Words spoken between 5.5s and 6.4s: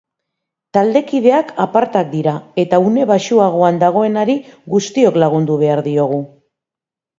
behar diogu.